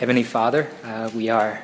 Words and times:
Heavenly 0.00 0.22
Father, 0.22 0.66
uh, 0.82 1.10
we 1.14 1.28
are 1.28 1.60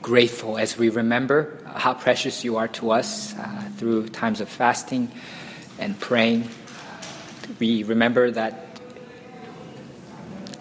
grateful 0.00 0.56
as 0.56 0.78
we 0.78 0.88
remember 0.88 1.58
how 1.66 1.92
precious 1.92 2.42
you 2.42 2.56
are 2.56 2.68
to 2.68 2.90
us 2.92 3.36
uh, 3.36 3.68
through 3.76 4.08
times 4.08 4.40
of 4.40 4.48
fasting 4.48 5.10
and 5.78 6.00
praying. 6.00 6.48
We 7.58 7.82
remember 7.82 8.30
that 8.30 8.80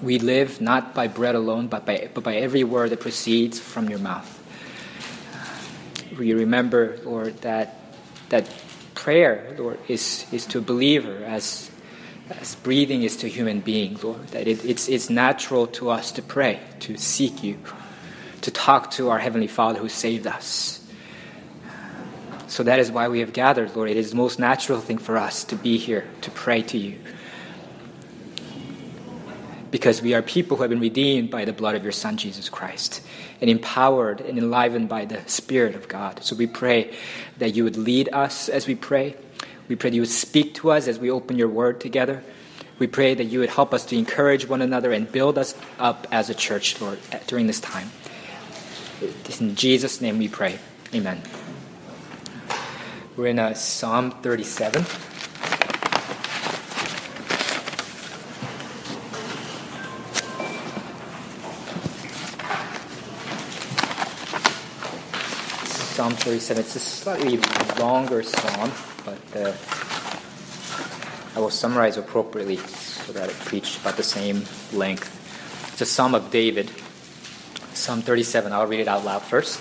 we 0.01 0.19
live 0.19 0.59
not 0.59 0.93
by 0.93 1.07
bread 1.07 1.35
alone, 1.35 1.67
but 1.67 1.85
by, 1.85 2.09
but 2.13 2.25
by 2.25 2.35
every 2.35 2.65
word 2.65 2.89
that 2.89 2.99
proceeds 2.99 3.57
from 3.57 3.89
your 3.89 3.99
mouth. 3.99 4.27
We 6.19 6.33
remember, 6.33 6.99
Lord, 7.05 7.37
that, 7.43 7.79
that 8.27 8.53
prayer, 8.93 9.55
Lord, 9.57 9.79
is, 9.87 10.25
is 10.33 10.45
to 10.47 10.57
a 10.57 10.61
believer 10.61 11.23
as 11.23 11.71
as 12.39 12.55
breathing 12.55 13.03
is 13.03 13.17
to 13.17 13.29
human 13.29 13.59
being, 13.59 13.97
Lord, 14.01 14.27
that 14.29 14.47
it, 14.47 14.63
it's, 14.65 14.87
it's 14.87 15.09
natural 15.09 15.67
to 15.67 15.89
us 15.89 16.11
to 16.13 16.21
pray, 16.21 16.59
to 16.81 16.97
seek 16.97 17.43
you, 17.43 17.57
to 18.41 18.51
talk 18.51 18.91
to 18.91 19.09
our 19.09 19.19
Heavenly 19.19 19.47
Father 19.47 19.79
who 19.79 19.89
saved 19.89 20.27
us. 20.27 20.79
So 22.47 22.63
that 22.63 22.79
is 22.79 22.91
why 22.91 23.07
we 23.07 23.21
have 23.21 23.33
gathered, 23.33 23.75
Lord. 23.75 23.89
It 23.89 23.97
is 23.97 24.11
the 24.11 24.15
most 24.15 24.37
natural 24.37 24.79
thing 24.79 24.99
for 24.99 25.17
us 25.17 25.43
to 25.45 25.55
be 25.55 25.77
here, 25.77 26.07
to 26.21 26.31
pray 26.31 26.61
to 26.61 26.77
you. 26.77 26.99
Because 29.71 30.03
we 30.03 30.13
are 30.13 30.21
people 30.21 30.57
who 30.57 30.63
have 30.63 30.69
been 30.69 30.79
redeemed 30.79 31.31
by 31.31 31.45
the 31.45 31.53
blood 31.53 31.73
of 31.73 31.81
your 31.81 31.91
Son, 31.91 32.15
Jesus 32.15 32.49
Christ, 32.49 33.01
and 33.41 33.49
empowered 33.49 34.21
and 34.21 34.37
enlivened 34.37 34.87
by 34.87 35.05
the 35.05 35.27
Spirit 35.27 35.73
of 35.73 35.87
God. 35.87 36.23
So 36.23 36.35
we 36.35 36.45
pray 36.45 36.95
that 37.39 37.55
you 37.55 37.63
would 37.63 37.75
lead 37.75 38.09
us 38.13 38.49
as 38.49 38.67
we 38.67 38.75
pray 38.75 39.15
we 39.67 39.75
pray 39.75 39.89
that 39.89 39.95
you 39.95 40.01
would 40.01 40.09
speak 40.09 40.55
to 40.55 40.71
us 40.71 40.87
as 40.87 40.99
we 40.99 41.09
open 41.09 41.37
your 41.37 41.47
word 41.47 41.79
together. 41.79 42.23
We 42.79 42.87
pray 42.87 43.13
that 43.13 43.25
you 43.25 43.39
would 43.39 43.49
help 43.49 43.73
us 43.73 43.85
to 43.87 43.97
encourage 43.97 44.47
one 44.47 44.61
another 44.61 44.91
and 44.91 45.09
build 45.09 45.37
us 45.37 45.55
up 45.79 46.07
as 46.11 46.29
a 46.29 46.33
church, 46.33 46.81
Lord, 46.81 46.99
during 47.27 47.47
this 47.47 47.61
time. 47.61 47.91
In 49.39 49.55
Jesus' 49.55 50.01
name 50.01 50.17
we 50.17 50.27
pray. 50.27 50.59
Amen. 50.93 51.21
We're 53.15 53.27
in 53.27 53.39
uh, 53.39 53.53
Psalm 53.53 54.11
37. 54.11 54.83
Psalm 65.93 66.13
37. 66.13 66.63
It's 66.63 66.75
a 66.75 66.79
slightly 66.79 67.39
longer 67.79 68.23
psalm 68.23 68.71
but 69.05 69.19
uh, 69.35 69.53
I 71.35 71.39
will 71.39 71.49
summarize 71.49 71.97
appropriately 71.97 72.57
so 72.57 73.13
that 73.13 73.29
it 73.29 73.35
preached 73.39 73.81
about 73.81 73.97
the 73.97 74.03
same 74.03 74.43
length. 74.71 75.19
It's 75.71 75.81
a 75.81 75.85
Psalm 75.85 76.13
of 76.13 76.29
David, 76.31 76.69
Psalm 77.73 78.01
37. 78.01 78.53
I'll 78.53 78.67
read 78.67 78.79
it 78.79 78.87
out 78.87 79.03
loud 79.03 79.23
first. 79.23 79.59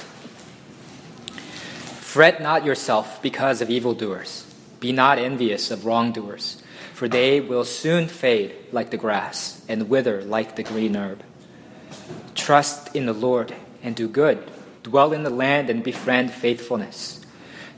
Fret 2.13 2.43
not 2.43 2.65
yourself 2.67 3.23
because 3.23 3.63
of 3.63 3.71
evildoers. 3.71 4.47
Be 4.81 4.93
not 4.93 5.19
envious 5.19 5.71
of 5.71 5.87
wrongdoers, 5.87 6.63
for 6.93 7.09
they 7.09 7.41
will 7.41 7.65
soon 7.65 8.07
fade 8.07 8.55
like 8.71 8.91
the 8.91 8.99
grass 8.99 9.65
and 9.67 9.89
wither 9.89 10.23
like 10.23 10.57
the 10.57 10.63
green 10.63 10.95
herb. 10.95 11.23
Trust 12.35 12.95
in 12.95 13.07
the 13.07 13.15
Lord 13.15 13.55
and 13.83 13.97
do 13.97 14.09
good. 14.09 14.51
Dwell 14.83 15.15
in 15.15 15.23
the 15.23 15.31
land 15.31 15.71
and 15.71 15.83
befriend 15.83 16.33
faithfulness. 16.33 17.22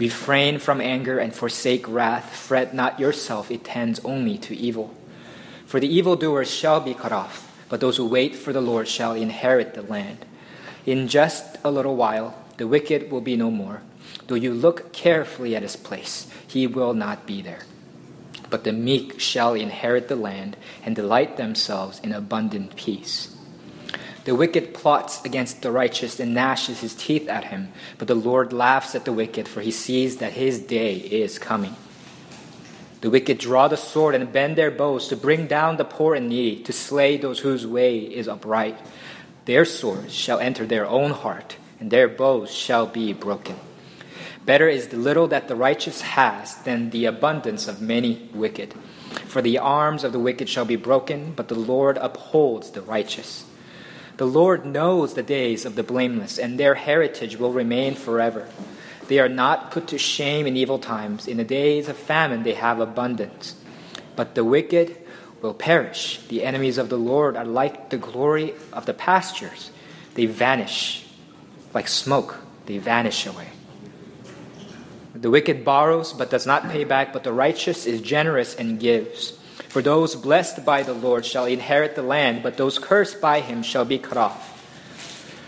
Refrain 0.00 0.58
from 0.58 0.80
anger 0.80 1.18
and 1.18 1.34
forsake 1.34 1.86
wrath. 1.86 2.34
Fret 2.34 2.72
not 2.74 2.98
yourself, 2.98 3.50
it 3.50 3.64
tends 3.64 4.00
only 4.00 4.38
to 4.38 4.56
evil. 4.56 4.94
For 5.66 5.78
the 5.78 5.94
evildoers 5.94 6.50
shall 6.50 6.80
be 6.80 6.94
cut 6.94 7.12
off, 7.12 7.52
but 7.68 7.80
those 7.80 7.98
who 7.98 8.06
wait 8.06 8.34
for 8.34 8.54
the 8.54 8.62
Lord 8.62 8.88
shall 8.88 9.12
inherit 9.12 9.74
the 9.74 9.82
land. 9.82 10.24
In 10.86 11.06
just 11.06 11.58
a 11.62 11.70
little 11.70 11.96
while, 11.96 12.34
the 12.56 12.66
wicked 12.66 13.10
will 13.10 13.20
be 13.20 13.36
no 13.36 13.50
more. 13.50 13.82
Though 14.26 14.36
you 14.36 14.54
look 14.54 14.94
carefully 14.94 15.54
at 15.54 15.62
his 15.62 15.76
place, 15.76 16.26
he 16.48 16.66
will 16.66 16.94
not 16.94 17.26
be 17.26 17.42
there. 17.42 17.64
But 18.48 18.64
the 18.64 18.72
meek 18.72 19.20
shall 19.20 19.52
inherit 19.52 20.08
the 20.08 20.16
land 20.16 20.56
and 20.82 20.96
delight 20.96 21.36
themselves 21.36 22.00
in 22.00 22.12
abundant 22.12 22.74
peace. 22.74 23.36
The 24.30 24.36
wicked 24.36 24.74
plots 24.74 25.24
against 25.24 25.60
the 25.60 25.72
righteous 25.72 26.20
and 26.20 26.32
gnashes 26.32 26.82
his 26.82 26.94
teeth 26.94 27.28
at 27.28 27.46
him, 27.46 27.72
but 27.98 28.06
the 28.06 28.14
Lord 28.14 28.52
laughs 28.52 28.94
at 28.94 29.04
the 29.04 29.12
wicked, 29.12 29.48
for 29.48 29.60
he 29.60 29.72
sees 29.72 30.18
that 30.18 30.34
his 30.34 30.60
day 30.60 30.94
is 30.94 31.36
coming. 31.36 31.74
The 33.00 33.10
wicked 33.10 33.38
draw 33.38 33.66
the 33.66 33.76
sword 33.76 34.14
and 34.14 34.32
bend 34.32 34.54
their 34.54 34.70
bows 34.70 35.08
to 35.08 35.16
bring 35.16 35.48
down 35.48 35.78
the 35.78 35.84
poor 35.84 36.14
and 36.14 36.28
needy, 36.28 36.62
to 36.62 36.72
slay 36.72 37.16
those 37.16 37.40
whose 37.40 37.66
way 37.66 37.98
is 37.98 38.28
upright. 38.28 38.78
Their 39.46 39.64
swords 39.64 40.14
shall 40.14 40.38
enter 40.38 40.64
their 40.64 40.86
own 40.86 41.10
heart, 41.10 41.56
and 41.80 41.90
their 41.90 42.06
bows 42.06 42.54
shall 42.54 42.86
be 42.86 43.12
broken. 43.12 43.56
Better 44.46 44.68
is 44.68 44.86
the 44.86 44.96
little 44.96 45.26
that 45.26 45.48
the 45.48 45.56
righteous 45.56 46.02
has 46.02 46.54
than 46.58 46.90
the 46.90 47.06
abundance 47.06 47.66
of 47.66 47.82
many 47.82 48.30
wicked. 48.32 48.74
For 49.26 49.42
the 49.42 49.58
arms 49.58 50.04
of 50.04 50.12
the 50.12 50.20
wicked 50.20 50.48
shall 50.48 50.66
be 50.66 50.76
broken, 50.76 51.32
but 51.34 51.48
the 51.48 51.58
Lord 51.58 51.96
upholds 51.96 52.70
the 52.70 52.82
righteous. 52.82 53.44
The 54.20 54.26
Lord 54.26 54.66
knows 54.66 55.14
the 55.14 55.22
days 55.22 55.64
of 55.64 55.76
the 55.76 55.82
blameless, 55.82 56.38
and 56.38 56.60
their 56.60 56.74
heritage 56.74 57.38
will 57.38 57.54
remain 57.54 57.94
forever. 57.94 58.46
They 59.08 59.18
are 59.18 59.30
not 59.30 59.70
put 59.70 59.86
to 59.88 59.96
shame 59.96 60.46
in 60.46 60.58
evil 60.58 60.78
times. 60.78 61.26
In 61.26 61.38
the 61.38 61.42
days 61.42 61.88
of 61.88 61.96
famine, 61.96 62.42
they 62.42 62.52
have 62.52 62.80
abundance. 62.80 63.54
But 64.16 64.34
the 64.34 64.44
wicked 64.44 64.94
will 65.40 65.54
perish. 65.54 66.20
The 66.28 66.44
enemies 66.44 66.76
of 66.76 66.90
the 66.90 66.98
Lord 66.98 67.34
are 67.34 67.46
like 67.46 67.88
the 67.88 67.96
glory 67.96 68.52
of 68.74 68.84
the 68.84 68.92
pastures, 68.92 69.70
they 70.12 70.26
vanish 70.26 71.06
like 71.72 71.88
smoke, 71.88 72.44
they 72.66 72.76
vanish 72.76 73.24
away. 73.24 73.48
The 75.14 75.30
wicked 75.30 75.64
borrows 75.64 76.12
but 76.12 76.28
does 76.28 76.46
not 76.46 76.68
pay 76.68 76.84
back, 76.84 77.14
but 77.14 77.24
the 77.24 77.32
righteous 77.32 77.86
is 77.86 78.02
generous 78.02 78.54
and 78.54 78.78
gives. 78.78 79.39
For 79.70 79.82
those 79.82 80.16
blessed 80.16 80.64
by 80.64 80.82
the 80.82 80.92
Lord 80.92 81.24
shall 81.24 81.44
inherit 81.44 81.94
the 81.94 82.02
land, 82.02 82.42
but 82.42 82.56
those 82.56 82.76
cursed 82.76 83.20
by 83.20 83.38
him 83.38 83.62
shall 83.62 83.84
be 83.84 84.00
cut 84.00 84.16
off. 84.16 84.56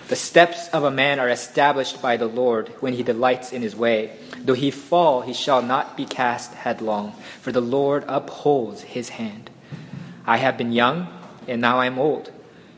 The 0.06 0.14
steps 0.14 0.68
of 0.68 0.84
a 0.84 0.92
man 0.92 1.18
are 1.18 1.28
established 1.28 2.00
by 2.00 2.16
the 2.16 2.28
Lord 2.28 2.68
when 2.78 2.92
he 2.92 3.02
delights 3.02 3.52
in 3.52 3.62
his 3.62 3.74
way. 3.74 4.16
Though 4.38 4.54
he 4.54 4.70
fall, 4.70 5.22
he 5.22 5.32
shall 5.32 5.60
not 5.60 5.96
be 5.96 6.04
cast 6.04 6.54
headlong, 6.54 7.14
for 7.40 7.50
the 7.50 7.60
Lord 7.60 8.04
upholds 8.06 8.82
his 8.82 9.08
hand. 9.08 9.50
I 10.24 10.36
have 10.36 10.56
been 10.56 10.70
young, 10.70 11.08
and 11.48 11.60
now 11.60 11.80
I 11.80 11.86
am 11.86 11.98
old, 11.98 12.30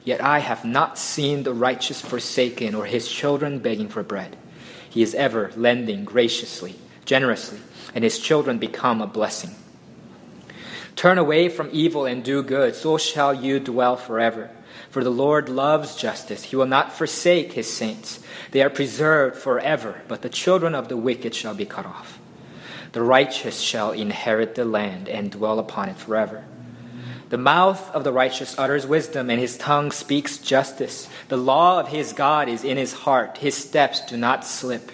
yet 0.03 0.23
I 0.23 0.39
have 0.39 0.65
not 0.65 0.97
seen 0.97 1.43
the 1.43 1.53
righteous 1.53 2.01
forsaken 2.01 2.75
or 2.75 2.87
his 2.87 3.07
children 3.07 3.59
begging 3.59 3.91
for 3.91 4.03
bread. 4.03 4.39
He 4.89 5.03
is 5.03 5.15
ever 5.15 5.53
lending 5.57 6.07
graciously, 6.07 6.77
generously, 7.05 7.59
and 7.95 8.03
his 8.03 8.19
children 8.19 8.57
become 8.57 9.03
a 9.03 9.07
blessing. 9.07 9.55
Turn 10.97 11.19
away 11.19 11.49
from 11.49 11.71
evil 11.73 12.07
and 12.07 12.23
do 12.23 12.43
good, 12.43 12.75
so 12.75 12.99
shall 12.99 13.35
you 13.35 13.59
dwell 13.59 13.97
forever. 13.97 14.51
For 14.91 15.03
the 15.03 15.11
Lord 15.11 15.49
loves 15.49 15.97
justice. 15.97 16.45
He 16.45 16.57
will 16.57 16.67
not 16.67 16.93
forsake 16.93 17.53
his 17.53 17.73
saints. 17.73 18.21
They 18.53 18.63
are 18.63 18.71
preserved 18.71 19.37
forever, 19.37 20.03
but 20.07 20.23
the 20.23 20.29
children 20.29 20.75
of 20.75 20.89
the 20.89 20.97
wicked 20.97 21.35
shall 21.35 21.55
be 21.55 21.67
cut 21.67 21.85
off. 21.85 22.21
The 22.93 23.03
righteous 23.03 23.59
shall 23.59 23.91
inherit 23.91 24.55
the 24.55 24.65
land 24.65 25.09
and 25.09 25.33
dwell 25.33 25.59
upon 25.59 25.89
it 25.89 25.97
forever. 25.97 26.45
The 27.29 27.39
mouth 27.39 27.91
of 27.91 28.05
the 28.05 28.13
righteous 28.13 28.57
utters 28.57 28.87
wisdom, 28.87 29.31
and 29.31 29.41
his 29.41 29.59
tongue 29.59 29.91
speaks 29.91 30.39
justice. 30.39 31.09
The 31.27 31.37
law 31.37 31.81
of 31.81 31.89
his 31.89 32.13
God 32.13 32.49
is 32.49 32.63
in 32.63 32.77
his 32.77 32.93
heart. 32.93 33.39
His 33.39 33.57
steps 33.57 34.01
do 34.03 34.17
not 34.17 34.45
slip. 34.45 34.93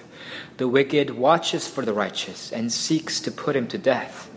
The 0.56 0.68
wicked 0.68 1.10
watches 1.10 1.68
for 1.68 1.84
the 1.84 1.92
righteous 1.92 2.52
and 2.52 2.72
seeks 2.72 3.20
to 3.20 3.30
put 3.30 3.54
him 3.54 3.68
to 3.68 3.76
death 3.76 4.29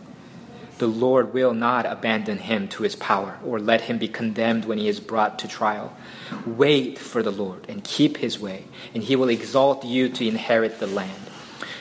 the 0.83 0.87
Lord 0.89 1.33
will 1.33 1.53
not 1.53 1.85
abandon 1.85 2.39
him 2.39 2.67
to 2.67 2.83
his 2.83 2.97
power 2.97 3.39
or 3.45 3.57
let 3.57 3.79
him 3.79 3.97
be 3.97 4.09
condemned 4.09 4.65
when 4.65 4.77
he 4.77 4.89
is 4.89 4.99
brought 4.99 5.39
to 5.39 5.47
trial. 5.47 5.95
Wait 6.45 6.99
for 6.99 7.23
the 7.23 7.31
Lord 7.31 7.65
and 7.69 7.81
keep 7.85 8.17
his 8.17 8.37
way, 8.37 8.65
and 8.93 9.01
he 9.01 9.15
will 9.15 9.29
exalt 9.29 9.85
you 9.85 10.09
to 10.09 10.27
inherit 10.27 10.81
the 10.81 10.87
land. 10.87 11.29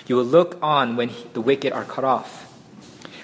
You 0.06 0.14
will 0.14 0.24
look 0.24 0.56
on 0.62 0.94
when 0.94 1.10
the 1.32 1.40
wicked 1.40 1.72
are 1.72 1.82
cut 1.82 2.04
off. 2.04 2.48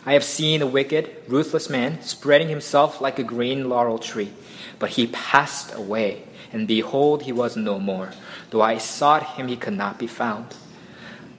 I 0.04 0.14
have 0.14 0.24
seen 0.24 0.62
a 0.62 0.66
wicked, 0.66 1.14
ruthless 1.28 1.70
man 1.70 2.02
spreading 2.02 2.48
himself 2.48 3.00
like 3.00 3.20
a 3.20 3.22
green 3.22 3.68
laurel 3.68 4.00
tree, 4.00 4.32
but 4.80 4.90
he 4.90 5.06
passed 5.06 5.72
away, 5.76 6.24
and 6.52 6.66
behold, 6.66 7.22
he 7.22 7.30
was 7.30 7.56
no 7.56 7.78
more. 7.78 8.14
Though 8.50 8.62
I 8.62 8.78
sought 8.78 9.36
him, 9.36 9.46
he 9.46 9.56
could 9.56 9.74
not 9.74 9.96
be 9.96 10.08
found. 10.08 10.56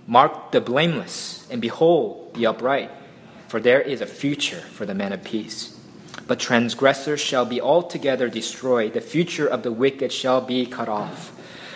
Mark 0.08 0.54
the 0.54 0.62
blameless, 0.62 1.46
and 1.52 1.60
behold 1.62 2.36
the 2.36 2.46
upright, 2.46 2.90
for 3.50 3.60
there 3.60 3.82
is 3.82 4.00
a 4.00 4.06
future 4.06 4.62
for 4.62 4.86
the 4.86 4.94
man 4.94 5.12
of 5.12 5.24
peace. 5.24 5.76
But 6.28 6.40
transgressors 6.40 7.20
shall 7.20 7.46
be 7.46 7.60
altogether 7.60 8.30
destroyed, 8.30 8.94
the 8.94 9.02
future 9.02 9.48
of 9.48 9.64
the 9.64 9.72
wicked 9.72 10.12
shall 10.12 10.42
be 10.42 10.66
cut 10.66 10.88
off. 10.88 11.36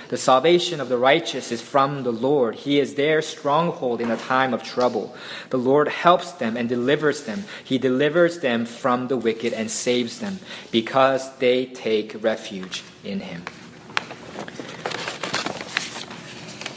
The 0.09 0.17
salvation 0.17 0.79
of 0.79 0.89
the 0.89 0.97
righteous 0.99 1.51
is 1.51 1.59
from 1.59 2.03
the 2.03 2.11
Lord. 2.11 2.53
He 2.53 2.79
is 2.79 2.93
their 2.93 3.23
stronghold 3.23 3.99
in 3.99 4.11
a 4.11 4.17
time 4.17 4.53
of 4.53 4.61
trouble. 4.61 5.15
The 5.49 5.57
Lord 5.57 5.87
helps 5.87 6.33
them 6.33 6.55
and 6.55 6.69
delivers 6.69 7.23
them. 7.23 7.45
He 7.63 7.79
delivers 7.79 8.39
them 8.39 8.65
from 8.65 9.07
the 9.07 9.17
wicked 9.17 9.53
and 9.53 9.71
saves 9.71 10.19
them 10.19 10.37
because 10.69 11.35
they 11.37 11.65
take 11.65 12.21
refuge 12.21 12.83
in 13.03 13.21
Him. 13.21 13.43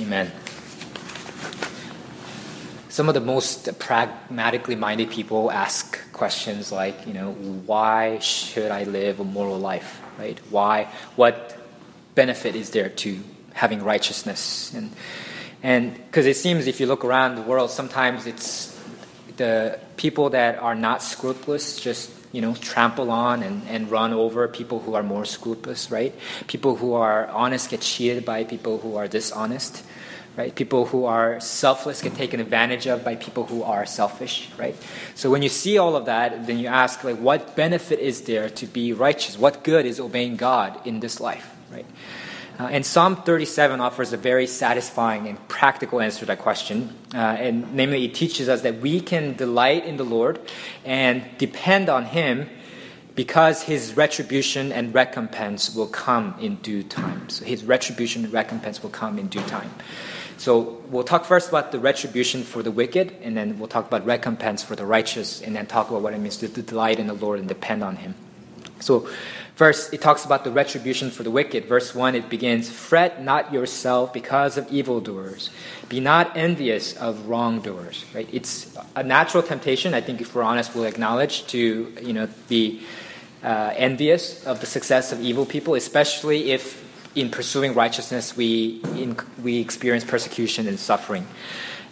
Amen. 0.00 0.32
Some 2.96 3.10
of 3.10 3.14
the 3.14 3.20
most 3.20 3.78
pragmatically 3.78 4.74
minded 4.74 5.10
people 5.10 5.50
ask 5.50 6.00
questions 6.14 6.72
like, 6.72 7.06
you 7.06 7.12
know, 7.12 7.32
why 7.66 8.20
should 8.20 8.70
I 8.70 8.84
live 8.84 9.20
a 9.20 9.24
moral 9.24 9.58
life, 9.58 10.00
right? 10.18 10.38
Why, 10.48 10.88
what 11.14 11.58
benefit 12.14 12.56
is 12.56 12.70
there 12.70 12.88
to 12.88 13.20
having 13.52 13.84
righteousness? 13.84 14.72
And 14.72 14.92
and 15.62 15.92
because 15.92 16.24
it 16.24 16.38
seems 16.38 16.66
if 16.66 16.80
you 16.80 16.86
look 16.86 17.04
around 17.04 17.34
the 17.34 17.42
world, 17.42 17.70
sometimes 17.70 18.26
it's 18.26 18.74
the 19.36 19.78
people 19.98 20.30
that 20.30 20.56
are 20.58 20.74
not 20.74 21.02
scrupulous 21.02 21.78
just 21.78 22.10
you 22.32 22.40
know 22.40 22.54
trample 22.54 23.10
on 23.10 23.42
and, 23.42 23.68
and 23.68 23.90
run 23.90 24.14
over 24.14 24.48
people 24.48 24.80
who 24.80 24.94
are 24.94 25.02
more 25.02 25.26
scrupulous, 25.26 25.90
right? 25.90 26.14
People 26.46 26.76
who 26.76 26.94
are 26.94 27.26
honest 27.28 27.68
get 27.68 27.82
cheated 27.82 28.24
by 28.24 28.44
people 28.44 28.78
who 28.78 28.96
are 28.96 29.06
dishonest. 29.06 29.84
Right? 30.36 30.54
People 30.54 30.84
who 30.84 31.06
are 31.06 31.40
selfless 31.40 32.02
get 32.02 32.14
taken 32.14 32.40
advantage 32.40 32.86
of 32.86 33.02
by 33.02 33.16
people 33.16 33.46
who 33.46 33.62
are 33.62 33.86
selfish, 33.86 34.50
right? 34.58 34.76
So 35.14 35.30
when 35.30 35.42
you 35.42 35.48
see 35.48 35.78
all 35.78 35.96
of 35.96 36.04
that, 36.06 36.46
then 36.46 36.58
you 36.58 36.66
ask, 36.66 37.02
like, 37.04 37.16
what 37.16 37.56
benefit 37.56 38.00
is 38.00 38.22
there 38.22 38.50
to 38.50 38.66
be 38.66 38.92
righteous? 38.92 39.38
What 39.38 39.64
good 39.64 39.86
is 39.86 39.98
obeying 39.98 40.36
God 40.36 40.86
in 40.86 41.00
this 41.00 41.20
life? 41.20 41.56
right? 41.70 41.86
Uh, 42.58 42.68
and 42.70 42.86
Psalm 42.86 43.16
37 43.16 43.80
offers 43.80 44.12
a 44.12 44.16
very 44.16 44.46
satisfying 44.46 45.28
and 45.28 45.48
practical 45.48 46.00
answer 46.00 46.20
to 46.20 46.26
that 46.26 46.38
question. 46.38 46.96
Uh, 47.14 47.18
and 47.18 47.74
namely, 47.74 48.04
it 48.04 48.14
teaches 48.14 48.48
us 48.48 48.62
that 48.62 48.80
we 48.80 49.00
can 49.00 49.34
delight 49.34 49.84
in 49.84 49.98
the 49.98 50.04
Lord 50.04 50.40
and 50.84 51.22
depend 51.36 51.88
on 51.90 52.06
Him 52.06 52.48
because 53.14 53.62
His 53.62 53.94
retribution 53.94 54.72
and 54.72 54.94
recompense 54.94 55.74
will 55.74 55.86
come 55.86 56.34
in 56.40 56.56
due 56.56 56.82
time. 56.82 57.28
So 57.28 57.44
His 57.44 57.62
retribution 57.64 58.24
and 58.24 58.32
recompense 58.32 58.82
will 58.82 58.90
come 58.90 59.18
in 59.18 59.28
due 59.28 59.42
time. 59.42 59.70
So 60.38 60.82
we'll 60.90 61.04
talk 61.04 61.24
first 61.24 61.48
about 61.48 61.72
the 61.72 61.78
retribution 61.78 62.42
for 62.42 62.62
the 62.62 62.70
wicked, 62.70 63.16
and 63.22 63.36
then 63.36 63.58
we'll 63.58 63.68
talk 63.68 63.86
about 63.86 64.04
recompense 64.04 64.62
for 64.62 64.76
the 64.76 64.84
righteous, 64.84 65.40
and 65.40 65.56
then 65.56 65.66
talk 65.66 65.88
about 65.88 66.02
what 66.02 66.12
it 66.12 66.18
means 66.18 66.36
to 66.38 66.48
delight 66.48 66.98
in 66.98 67.06
the 67.06 67.14
Lord 67.14 67.38
and 67.38 67.48
depend 67.48 67.82
on 67.82 67.96
Him. 67.96 68.14
So 68.80 69.08
First, 69.56 69.94
it 69.94 70.02
talks 70.02 70.26
about 70.26 70.44
the 70.44 70.50
retribution 70.50 71.10
for 71.10 71.22
the 71.22 71.30
wicked. 71.30 71.64
Verse 71.64 71.94
1, 71.94 72.14
it 72.14 72.28
begins 72.28 72.68
Fret 72.68 73.22
not 73.22 73.54
yourself 73.54 74.12
because 74.12 74.58
of 74.58 74.70
evildoers. 74.70 75.48
Be 75.88 75.98
not 75.98 76.36
envious 76.36 76.94
of 76.94 77.26
wrongdoers. 77.26 78.04
Right? 78.14 78.28
It's 78.30 78.76
a 78.94 79.02
natural 79.02 79.42
temptation, 79.42 79.94
I 79.94 80.02
think, 80.02 80.20
if 80.20 80.34
we're 80.34 80.42
honest, 80.42 80.74
we'll 80.74 80.84
acknowledge 80.84 81.46
to 81.46 81.90
you 82.02 82.12
know, 82.12 82.28
be 82.48 82.82
uh, 83.42 83.72
envious 83.74 84.44
of 84.44 84.60
the 84.60 84.66
success 84.66 85.10
of 85.10 85.22
evil 85.22 85.46
people, 85.46 85.74
especially 85.74 86.52
if 86.52 86.84
in 87.16 87.30
pursuing 87.30 87.74
righteousness 87.74 88.36
we, 88.36 88.80
in, 88.94 89.16
we 89.42 89.58
experience 89.58 90.04
persecution 90.04 90.68
and 90.68 90.78
suffering. 90.78 91.26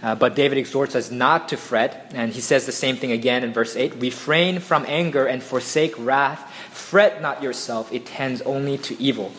Uh, 0.02 0.14
but 0.14 0.34
David 0.34 0.58
exhorts 0.58 0.94
us 0.94 1.10
not 1.10 1.48
to 1.48 1.56
fret, 1.56 2.12
and 2.14 2.30
he 2.30 2.42
says 2.42 2.66
the 2.66 2.72
same 2.72 2.96
thing 2.96 3.10
again 3.10 3.42
in 3.42 3.54
verse 3.54 3.74
8 3.74 3.94
Refrain 3.96 4.60
from 4.60 4.84
anger 4.86 5.26
and 5.26 5.42
forsake 5.42 5.94
wrath. 5.98 6.52
Fret 6.70 7.22
not 7.22 7.42
yourself, 7.42 7.90
it 7.90 8.04
tends 8.04 8.42
only 8.42 8.76
to 8.78 9.00
evil. 9.00 9.32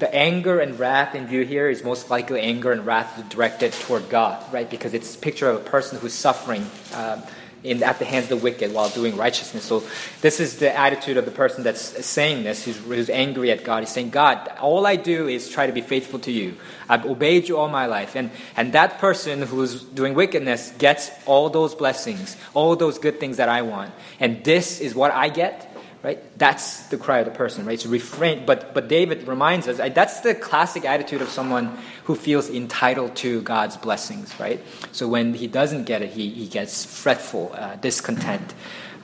The 0.00 0.12
anger 0.12 0.58
and 0.58 0.78
wrath 0.78 1.14
in 1.14 1.26
view 1.28 1.44
here 1.44 1.68
is 1.68 1.84
most 1.84 2.10
likely 2.10 2.40
anger 2.40 2.72
and 2.72 2.84
wrath 2.84 3.28
directed 3.28 3.72
toward 3.72 4.08
God, 4.08 4.44
right? 4.52 4.68
Because 4.68 4.92
it's 4.92 5.14
a 5.14 5.18
picture 5.18 5.48
of 5.48 5.56
a 5.56 5.64
person 5.64 5.98
who's 5.98 6.14
suffering. 6.14 6.68
Uh, 6.92 7.20
in, 7.64 7.82
at 7.82 7.98
the 7.98 8.04
hands 8.04 8.24
of 8.24 8.28
the 8.30 8.36
wicked 8.36 8.72
while 8.72 8.88
doing 8.90 9.16
righteousness. 9.16 9.64
So, 9.64 9.82
this 10.20 10.40
is 10.40 10.58
the 10.58 10.76
attitude 10.76 11.16
of 11.16 11.24
the 11.24 11.30
person 11.30 11.64
that's 11.64 12.06
saying 12.06 12.44
this, 12.44 12.64
who's, 12.64 12.76
who's, 12.76 13.10
angry 13.10 13.50
at 13.50 13.64
God. 13.64 13.80
He's 13.82 13.92
saying, 13.92 14.10
God, 14.10 14.48
all 14.60 14.86
I 14.86 14.96
do 14.96 15.28
is 15.28 15.48
try 15.48 15.66
to 15.66 15.72
be 15.72 15.80
faithful 15.80 16.18
to 16.20 16.30
you. 16.32 16.56
I've 16.88 17.04
obeyed 17.04 17.48
you 17.48 17.56
all 17.56 17.68
my 17.68 17.86
life. 17.86 18.16
And, 18.16 18.30
and 18.56 18.72
that 18.72 18.98
person 18.98 19.42
who's 19.42 19.82
doing 19.82 20.14
wickedness 20.14 20.72
gets 20.78 21.10
all 21.26 21.50
those 21.50 21.74
blessings, 21.74 22.36
all 22.54 22.76
those 22.76 22.98
good 22.98 23.20
things 23.20 23.38
that 23.38 23.48
I 23.48 23.62
want. 23.62 23.92
And 24.20 24.44
this 24.44 24.80
is 24.80 24.94
what 24.94 25.10
I 25.12 25.28
get 25.28 25.67
right? 26.02 26.38
That's 26.38 26.86
the 26.88 26.96
cry 26.96 27.18
of 27.18 27.24
the 27.24 27.32
person, 27.32 27.66
right? 27.66 27.80
So 27.80 27.88
refrain. 27.88 28.46
But 28.46 28.74
but 28.74 28.88
David 28.88 29.26
reminds 29.26 29.68
us 29.68 29.78
that's 29.94 30.20
the 30.20 30.34
classic 30.34 30.84
attitude 30.84 31.22
of 31.22 31.28
someone 31.28 31.76
who 32.04 32.14
feels 32.14 32.48
entitled 32.48 33.16
to 33.16 33.42
God's 33.42 33.76
blessings, 33.76 34.38
right? 34.40 34.62
So 34.92 35.08
when 35.08 35.34
he 35.34 35.46
doesn't 35.46 35.84
get 35.84 36.02
it, 36.02 36.10
he, 36.10 36.30
he 36.30 36.46
gets 36.46 36.84
fretful, 36.84 37.52
uh, 37.54 37.76
discontent, 37.76 38.54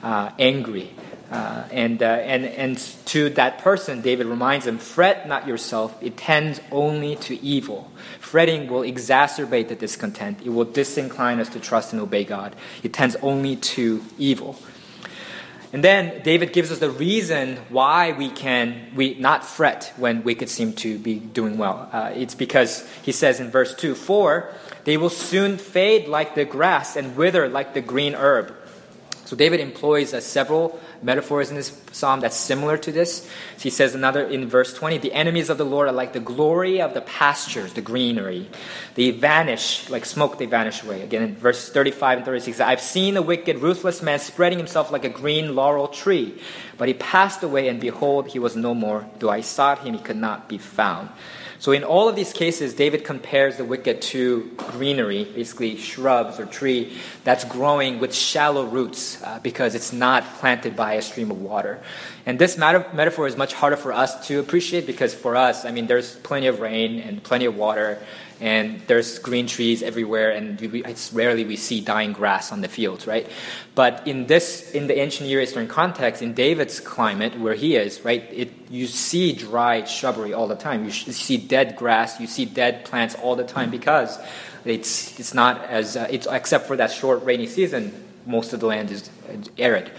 uh, 0.01 0.31
angry. 0.39 0.91
Uh, 1.31 1.67
and, 1.71 2.03
uh, 2.03 2.05
and, 2.05 2.45
and 2.45 2.77
to 3.05 3.29
that 3.31 3.57
person, 3.57 4.01
David 4.01 4.27
reminds 4.27 4.67
him, 4.67 4.77
fret 4.77 5.27
not 5.27 5.47
yourself, 5.47 5.97
it 6.01 6.17
tends 6.17 6.61
only 6.71 7.15
to 7.17 7.39
evil. 7.43 7.91
Fretting 8.19 8.67
will 8.67 8.81
exacerbate 8.81 9.67
the 9.67 9.75
discontent. 9.75 10.41
It 10.45 10.49
will 10.49 10.67
disincline 10.67 11.39
us 11.39 11.49
to 11.49 11.59
trust 11.59 11.93
and 11.93 12.01
obey 12.01 12.23
God. 12.23 12.55
It 12.83 12.93
tends 12.93 13.15
only 13.17 13.55
to 13.55 14.03
evil. 14.17 14.55
And 15.75 15.83
then 15.83 16.23
David 16.23 16.53
gives 16.53 16.71
us 16.71 16.79
the 16.79 16.89
reason 16.89 17.57
why 17.67 18.13
we 18.13 18.29
can 18.29 18.93
we 18.95 19.15
not 19.15 19.43
fret 19.43 19.91
when 19.97 20.23
wicked 20.23 20.47
seem 20.47 20.71
to 20.75 20.97
be 20.97 21.15
doing 21.15 21.57
well. 21.57 21.89
Uh, 21.91 22.13
it's 22.15 22.33
because 22.33 22.87
he 23.01 23.11
says 23.11 23.41
in 23.41 23.51
verse 23.51 23.75
2 23.75 23.93
For 23.93 24.53
they 24.85 24.95
will 24.95 25.09
soon 25.09 25.57
fade 25.57 26.07
like 26.07 26.33
the 26.33 26.45
grass 26.45 26.95
and 26.95 27.17
wither 27.17 27.49
like 27.49 27.73
the 27.73 27.81
green 27.81 28.15
herb. 28.15 28.55
So 29.25 29.35
David 29.35 29.59
employs 29.59 30.13
uh, 30.13 30.21
several 30.21 30.79
metaphors 31.05 31.49
in 31.49 31.55
this 31.55 31.79
psalm 31.91 32.19
that's 32.19 32.35
similar 32.35 32.77
to 32.77 32.91
this. 32.91 33.29
He 33.59 33.69
says 33.69 33.93
another 33.93 34.27
in 34.27 34.49
verse 34.49 34.73
20 34.73 34.97
The 34.97 35.13
enemies 35.13 35.49
of 35.49 35.57
the 35.57 35.65
Lord 35.65 35.87
are 35.87 35.93
like 35.93 36.13
the 36.13 36.19
glory 36.19 36.81
of 36.81 36.93
the 36.93 37.01
pastures, 37.01 37.73
the 37.73 37.81
greenery. 37.81 38.49
They 38.95 39.11
vanish, 39.11 39.89
like 39.89 40.05
smoke, 40.05 40.39
they 40.39 40.47
vanish 40.47 40.83
away. 40.83 41.03
Again, 41.03 41.21
in 41.21 41.35
verse 41.35 41.69
35 41.69 42.17
and 42.17 42.25
36, 42.25 42.59
I've 42.59 42.81
seen 42.81 43.15
a 43.15 43.21
wicked, 43.21 43.59
ruthless 43.59 44.01
man 44.01 44.19
spreading 44.19 44.57
himself 44.57 44.91
like 44.91 45.05
a 45.05 45.09
green 45.09 45.55
laurel 45.55 45.87
tree. 45.87 46.41
But 46.77 46.87
he 46.87 46.95
passed 46.95 47.43
away, 47.43 47.67
and 47.67 47.79
behold, 47.79 48.27
he 48.27 48.39
was 48.39 48.55
no 48.55 48.73
more. 48.73 49.07
Though 49.19 49.29
I 49.29 49.41
sought 49.41 49.85
him, 49.85 49.93
he 49.93 49.99
could 49.99 50.17
not 50.17 50.49
be 50.49 50.57
found. 50.57 51.09
So, 51.59 51.71
in 51.71 51.83
all 51.83 52.09
of 52.09 52.15
these 52.15 52.33
cases, 52.33 52.73
David 52.73 53.03
compares 53.03 53.57
the 53.57 53.65
wicked 53.65 54.01
to 54.13 54.51
greenery, 54.57 55.23
basically 55.23 55.77
shrubs 55.77 56.39
or 56.39 56.45
tree 56.45 56.97
that's 57.23 57.45
growing 57.45 57.99
with 57.99 58.13
shallow 58.13 58.65
roots 58.65 59.21
uh, 59.23 59.39
because 59.41 59.75
it's 59.75 59.93
not 59.93 60.23
planted 60.35 60.75
by 60.75 60.93
a 60.93 61.01
stream 61.01 61.31
of 61.31 61.41
water. 61.41 61.81
And 62.25 62.39
this 62.39 62.57
metaphor 62.57 63.27
is 63.27 63.37
much 63.37 63.53
harder 63.53 63.77
for 63.77 63.93
us 63.93 64.27
to 64.27 64.39
appreciate 64.39 64.85
because 64.85 65.13
for 65.13 65.35
us, 65.35 65.63
I 65.63 65.71
mean, 65.71 65.87
there's 65.87 66.15
plenty 66.17 66.47
of 66.47 66.59
rain 66.59 66.99
and 66.99 67.23
plenty 67.23 67.45
of 67.45 67.55
water 67.55 67.99
and 68.39 68.81
there's 68.87 69.19
green 69.19 69.47
trees 69.47 69.81
everywhere, 69.81 70.31
and 70.31 70.59
we, 70.59 70.83
it's 70.83 71.13
rarely 71.13 71.45
we 71.45 71.55
see 71.55 71.81
dying 71.81 72.13
grass 72.13 72.51
on 72.51 72.61
the 72.61 72.67
fields, 72.67 73.07
right? 73.07 73.27
But 73.75 74.05
in 74.07 74.27
this, 74.27 74.71
in 74.71 74.87
the 74.87 74.99
ancient 74.99 75.29
Near 75.29 75.41
Eastern 75.41 75.67
context, 75.67 76.21
in 76.21 76.33
David's 76.33 76.79
climate 76.79 77.39
where 77.39 77.53
he 77.53 77.75
is, 77.75 78.03
right, 78.03 78.23
it, 78.31 78.51
you 78.69 78.87
see 78.87 79.33
dry 79.33 79.85
shrubbery 79.85 80.33
all 80.33 80.47
the 80.47 80.55
time. 80.55 80.85
You, 80.85 80.91
sh- 80.91 81.07
you 81.07 81.13
see 81.13 81.37
dead 81.37 81.75
grass, 81.75 82.19
you 82.19 82.27
see 82.27 82.45
dead 82.45 82.85
plants 82.85 83.15
all 83.15 83.35
the 83.35 83.45
time 83.45 83.71
because 83.71 84.19
it's 84.65 85.19
it's 85.19 85.33
not 85.33 85.63
as 85.65 85.95
uh, 85.95 86.07
it's 86.09 86.27
except 86.29 86.67
for 86.67 86.75
that 86.75 86.91
short 86.91 87.23
rainy 87.23 87.47
season, 87.47 87.93
most 88.25 88.51
of 88.53 88.59
the 88.59 88.65
land 88.65 88.91
is 88.91 89.09
arid. 89.57 89.91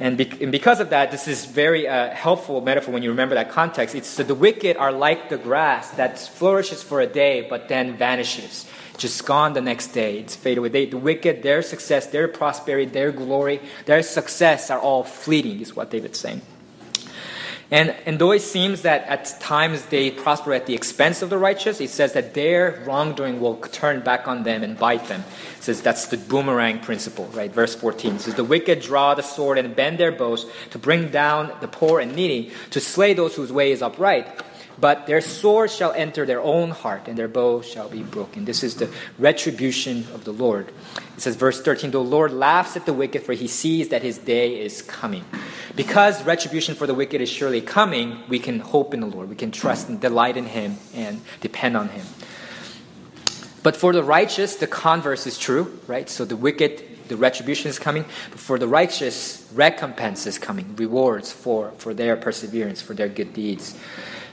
And, 0.00 0.16
be- 0.16 0.32
and, 0.40 0.50
because 0.50 0.80
of 0.80 0.90
that, 0.90 1.10
this 1.10 1.28
is 1.28 1.44
very 1.44 1.86
uh, 1.86 2.08
helpful 2.10 2.62
metaphor 2.62 2.94
when 2.94 3.02
you 3.02 3.10
remember 3.10 3.34
that 3.34 3.50
context. 3.50 3.94
It's 3.94 4.16
that 4.16 4.28
the 4.28 4.34
wicked 4.34 4.78
are 4.78 4.90
like 4.90 5.28
the 5.28 5.36
grass 5.36 5.90
that 5.92 6.18
flourishes 6.18 6.82
for 6.82 7.02
a 7.02 7.06
day 7.06 7.46
but 7.48 7.68
then 7.68 7.98
vanishes, 7.98 8.66
just 8.96 9.26
gone 9.26 9.52
the 9.52 9.60
next 9.60 9.88
day. 9.88 10.18
It's 10.18 10.34
faded 10.34 10.58
away. 10.58 10.68
They, 10.70 10.86
the 10.86 10.96
wicked, 10.96 11.42
their 11.42 11.60
success, 11.60 12.06
their 12.06 12.28
prosperity, 12.28 12.90
their 12.90 13.12
glory, 13.12 13.60
their 13.84 14.02
success 14.02 14.70
are 14.70 14.80
all 14.80 15.04
fleeting, 15.04 15.60
is 15.60 15.76
what 15.76 15.90
David's 15.90 16.18
saying. 16.18 16.40
And, 17.70 17.94
and 18.04 18.18
though 18.18 18.32
it 18.32 18.42
seems 18.42 18.82
that 18.82 19.06
at 19.06 19.38
times 19.40 19.86
they 19.86 20.10
prosper 20.10 20.52
at 20.52 20.66
the 20.66 20.74
expense 20.74 21.22
of 21.22 21.30
the 21.30 21.38
righteous, 21.38 21.80
it 21.80 21.90
says 21.90 22.14
that 22.14 22.34
their 22.34 22.82
wrongdoing 22.84 23.40
will 23.40 23.56
turn 23.56 24.00
back 24.00 24.26
on 24.26 24.42
them 24.42 24.64
and 24.64 24.76
bite 24.76 25.06
them. 25.06 25.22
It 25.56 25.62
says 25.62 25.80
that's 25.80 26.08
the 26.08 26.16
boomerang 26.16 26.80
principle, 26.80 27.26
right? 27.26 27.50
Verse 27.50 27.76
14 27.76 28.16
it 28.16 28.20
says, 28.22 28.34
The 28.34 28.44
wicked 28.44 28.80
draw 28.80 29.14
the 29.14 29.22
sword 29.22 29.58
and 29.58 29.76
bend 29.76 29.98
their 29.98 30.10
bows 30.10 30.46
to 30.70 30.78
bring 30.78 31.10
down 31.10 31.52
the 31.60 31.68
poor 31.68 32.00
and 32.00 32.16
needy, 32.16 32.50
to 32.70 32.80
slay 32.80 33.14
those 33.14 33.36
whose 33.36 33.52
way 33.52 33.70
is 33.70 33.82
upright. 33.82 34.26
But 34.80 35.06
their 35.06 35.20
sword 35.20 35.70
shall 35.70 35.92
enter 35.92 36.24
their 36.24 36.40
own 36.40 36.70
heart, 36.70 37.06
and 37.06 37.18
their 37.18 37.28
bow 37.28 37.60
shall 37.60 37.88
be 37.88 38.02
broken. 38.02 38.44
This 38.44 38.62
is 38.62 38.76
the 38.76 38.90
retribution 39.18 40.06
of 40.14 40.24
the 40.24 40.32
Lord. 40.32 40.72
It 41.16 41.20
says, 41.20 41.36
verse 41.36 41.60
13, 41.60 41.90
the 41.90 41.98
Lord 42.00 42.32
laughs 42.32 42.76
at 42.76 42.86
the 42.86 42.94
wicked, 42.94 43.22
for 43.22 43.34
he 43.34 43.46
sees 43.46 43.90
that 43.90 44.02
his 44.02 44.18
day 44.18 44.60
is 44.60 44.80
coming. 44.80 45.24
Because 45.76 46.24
retribution 46.24 46.74
for 46.74 46.86
the 46.86 46.94
wicked 46.94 47.20
is 47.20 47.28
surely 47.28 47.60
coming, 47.60 48.18
we 48.28 48.38
can 48.38 48.60
hope 48.60 48.94
in 48.94 49.00
the 49.00 49.06
Lord. 49.06 49.28
We 49.28 49.36
can 49.36 49.50
trust 49.50 49.88
and 49.88 50.00
delight 50.00 50.36
in 50.36 50.46
him 50.46 50.78
and 50.94 51.20
depend 51.40 51.76
on 51.76 51.88
him. 51.90 52.06
But 53.62 53.76
for 53.76 53.92
the 53.92 54.02
righteous, 54.02 54.56
the 54.56 54.66
converse 54.66 55.26
is 55.26 55.36
true, 55.36 55.78
right? 55.86 56.08
So 56.08 56.24
the 56.24 56.36
wicked, 56.36 57.08
the 57.08 57.16
retribution 57.16 57.68
is 57.68 57.78
coming. 57.78 58.06
But 58.30 58.40
for 58.40 58.58
the 58.58 58.66
righteous, 58.66 59.46
recompense 59.54 60.26
is 60.26 60.38
coming, 60.38 60.74
rewards 60.76 61.30
for, 61.30 61.72
for 61.76 61.92
their 61.92 62.16
perseverance, 62.16 62.80
for 62.80 62.94
their 62.94 63.08
good 63.08 63.34
deeds. 63.34 63.78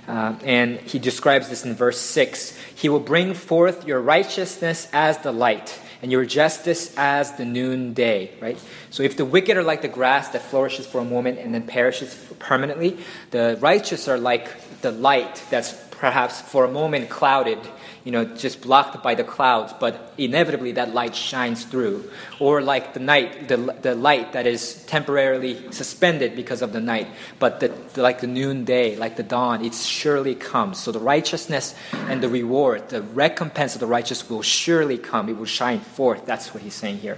Uh, 0.08 0.36
and 0.44 0.80
he 0.80 1.00
describes 1.00 1.50
this 1.50 1.66
in 1.66 1.76
verse 1.76 2.00
6 2.00 2.58
He 2.76 2.90
will 2.90 3.00
bring 3.00 3.34
forth 3.34 3.86
your 3.86 4.00
righteousness 4.00 4.88
as 4.94 5.18
the 5.20 5.32
light, 5.32 5.80
and 6.02 6.12
your 6.12 6.26
justice 6.26 6.94
as 6.98 7.34
the 7.34 7.46
noonday, 7.46 8.32
right? 8.40 8.58
So 8.90 9.04
if 9.04 9.18
the 9.18 9.26
wicked 9.26 9.58
are 9.58 9.64
like 9.64 9.82
the 9.82 9.88
grass 9.88 10.30
that 10.30 10.44
flourishes 10.44 10.88
for 10.88 11.00
a 11.00 11.06
moment 11.06 11.40
and 11.40 11.54
then 11.54 11.68
perishes 11.68 12.16
permanently, 12.40 12.98
the 13.32 13.58
righteous 13.60 14.08
are 14.08 14.18
like 14.18 14.82
the 14.82 14.92
light 14.92 15.44
that's 15.50 15.87
perhaps 15.98 16.42
for 16.42 16.66
a 16.66 16.72
moment 16.72 17.10
clouded 17.10 17.60
you 18.08 18.14
know, 18.14 18.24
just 18.24 18.62
blocked 18.62 19.04
by 19.04 19.16
the 19.16 19.24
clouds, 19.26 19.74
but 19.82 20.14
inevitably 20.18 20.72
that 20.72 20.94
light 20.94 21.14
shines 21.14 21.66
through. 21.66 22.10
Or 22.40 22.62
like 22.62 22.94
the 22.94 23.02
night, 23.02 23.50
the, 23.50 23.58
the 23.58 23.96
light 23.96 24.32
that 24.32 24.48
is 24.48 24.86
temporarily 24.86 25.74
suspended 25.74 26.34
because 26.34 26.62
of 26.62 26.72
the 26.72 26.80
night, 26.80 27.10
but 27.38 27.60
the, 27.60 27.74
like 28.02 28.22
the 28.22 28.28
noonday, 28.28 28.96
like 28.96 29.18
the 29.18 29.24
dawn, 29.24 29.66
it 29.66 29.74
surely 29.74 30.36
comes. 30.36 30.80
So 30.80 30.94
the 30.94 31.00
righteousness 31.00 31.76
and 31.92 32.24
the 32.24 32.30
reward, 32.30 32.88
the 32.88 33.02
recompense 33.02 33.74
of 33.74 33.82
the 33.82 33.88
righteous 33.88 34.30
will 34.30 34.42
surely 34.42 34.98
come. 34.98 35.28
It 35.28 35.36
will 35.38 35.44
shine 35.44 35.82
forth. 35.82 36.26
That's 36.26 36.54
what 36.54 36.64
he's 36.64 36.76
saying 36.76 37.00
here. 37.00 37.18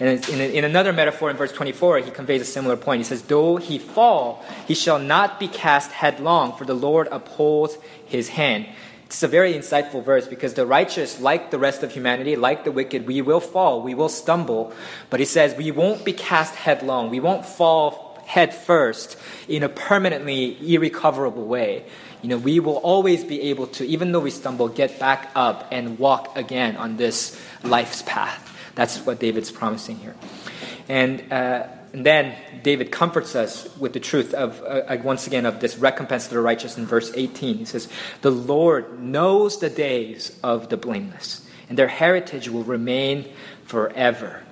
And 0.00 0.26
in, 0.30 0.40
in 0.40 0.64
another 0.64 0.94
metaphor 0.94 1.30
in 1.30 1.36
verse 1.36 1.52
24, 1.52 1.98
he 1.98 2.10
conveys 2.10 2.40
a 2.40 2.46
similar 2.46 2.76
point. 2.76 3.00
He 3.00 3.04
says, 3.04 3.22
Though 3.22 3.58
he 3.58 3.78
fall, 3.78 4.42
he 4.66 4.74
shall 4.74 4.98
not 4.98 5.38
be 5.38 5.46
cast 5.46 5.92
headlong, 5.92 6.56
for 6.56 6.64
the 6.64 6.74
Lord 6.74 7.06
upholds 7.12 7.76
his 8.06 8.30
hand. 8.30 8.66
It's 9.04 9.22
a 9.22 9.28
very 9.28 9.52
insightful 9.52 10.02
verse 10.02 10.26
because 10.26 10.54
the 10.54 10.64
righteous, 10.64 11.20
like 11.20 11.50
the 11.50 11.58
rest 11.58 11.82
of 11.82 11.92
humanity, 11.92 12.36
like 12.36 12.64
the 12.64 12.72
wicked, 12.72 13.06
we 13.06 13.20
will 13.20 13.40
fall, 13.40 13.82
we 13.82 13.92
will 13.92 14.08
stumble. 14.08 14.72
But 15.10 15.20
he 15.20 15.26
says 15.26 15.54
we 15.54 15.70
won't 15.70 16.04
be 16.04 16.12
cast 16.12 16.54
headlong, 16.54 17.10
we 17.10 17.20
won't 17.20 17.44
fall 17.44 18.16
head 18.24 18.54
first 18.54 19.18
in 19.48 19.64
a 19.64 19.68
permanently 19.68 20.56
irrecoverable 20.74 21.44
way. 21.44 21.84
You 22.22 22.28
know, 22.28 22.38
we 22.38 22.60
will 22.60 22.76
always 22.76 23.24
be 23.24 23.42
able 23.50 23.66
to, 23.68 23.84
even 23.84 24.12
though 24.12 24.20
we 24.20 24.30
stumble, 24.30 24.68
get 24.68 25.00
back 25.00 25.30
up 25.34 25.66
and 25.72 25.98
walk 25.98 26.38
again 26.38 26.76
on 26.76 26.96
this 26.96 27.38
life's 27.64 28.02
path. 28.02 28.49
That's 28.74 29.04
what 29.04 29.18
David's 29.18 29.50
promising 29.50 29.96
here. 29.96 30.14
And 30.88 31.32
uh, 31.32 31.66
and 31.92 32.06
then 32.06 32.36
David 32.62 32.92
comforts 32.92 33.34
us 33.34 33.76
with 33.76 33.92
the 33.92 34.00
truth 34.00 34.32
of, 34.32 34.62
uh, 34.62 34.96
once 35.02 35.26
again, 35.26 35.44
of 35.44 35.60
this 35.60 35.76
recompense 35.76 36.28
to 36.28 36.34
the 36.34 36.40
righteous 36.40 36.78
in 36.78 36.86
verse 36.86 37.10
18. 37.14 37.58
He 37.58 37.64
says, 37.64 37.88
The 38.20 38.30
Lord 38.30 39.00
knows 39.00 39.58
the 39.58 39.70
days 39.70 40.38
of 40.42 40.68
the 40.68 40.76
blameless, 40.76 41.46
and 41.68 41.76
their 41.76 41.88
heritage 41.88 42.48
will 42.48 42.62
remain 42.62 43.28
forever. 43.64 44.42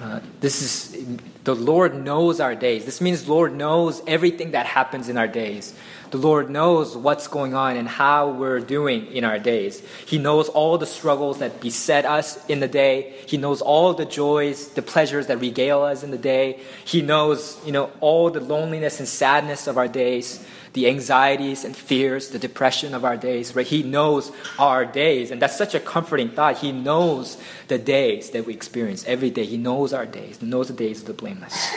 Uh, 0.00 0.20
this 0.40 0.62
is 0.62 1.06
the 1.44 1.54
Lord 1.54 1.94
knows 1.94 2.40
our 2.40 2.54
days. 2.54 2.84
This 2.84 3.00
means 3.00 3.28
Lord 3.28 3.54
knows 3.54 4.02
everything 4.06 4.50
that 4.50 4.66
happens 4.66 5.08
in 5.08 5.16
our 5.16 5.28
days. 5.28 5.74
The 6.12 6.18
Lord 6.18 6.50
knows 6.50 6.94
what's 6.94 7.26
going 7.26 7.54
on 7.54 7.78
and 7.78 7.88
how 7.88 8.32
we're 8.32 8.60
doing 8.60 9.06
in 9.12 9.24
our 9.24 9.38
days. 9.38 9.82
He 10.06 10.18
knows 10.18 10.50
all 10.50 10.76
the 10.76 10.84
struggles 10.84 11.38
that 11.38 11.62
beset 11.62 12.04
us 12.04 12.44
in 12.48 12.60
the 12.60 12.68
day. 12.68 13.14
He 13.26 13.38
knows 13.38 13.62
all 13.62 13.94
the 13.94 14.04
joys, 14.04 14.68
the 14.68 14.82
pleasures 14.82 15.28
that 15.28 15.38
regale 15.38 15.82
us 15.82 16.02
in 16.02 16.10
the 16.10 16.18
day. 16.18 16.60
He 16.84 17.00
knows, 17.00 17.58
you 17.64 17.72
know, 17.72 17.90
all 18.00 18.28
the 18.28 18.40
loneliness 18.40 18.98
and 18.98 19.08
sadness 19.08 19.66
of 19.66 19.78
our 19.78 19.88
days, 19.88 20.46
the 20.74 20.86
anxieties 20.86 21.64
and 21.64 21.74
fears, 21.74 22.28
the 22.28 22.38
depression 22.38 22.92
of 22.92 23.06
our 23.06 23.16
days, 23.16 23.56
right? 23.56 23.66
He 23.66 23.82
knows 23.82 24.32
our 24.58 24.84
days. 24.84 25.30
And 25.30 25.40
that's 25.40 25.56
such 25.56 25.74
a 25.74 25.80
comforting 25.80 26.28
thought. 26.28 26.58
He 26.58 26.72
knows 26.72 27.38
the 27.68 27.78
days 27.78 28.32
that 28.32 28.44
we 28.44 28.52
experience 28.52 29.02
every 29.06 29.30
day. 29.30 29.46
He 29.46 29.56
knows 29.56 29.94
our 29.94 30.04
days. 30.04 30.36
He 30.40 30.46
knows 30.46 30.68
the 30.68 30.74
days 30.74 31.00
of 31.00 31.06
the 31.06 31.14
blameless. 31.14 31.70